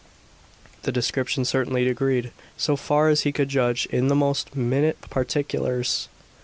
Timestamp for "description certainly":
0.91-1.87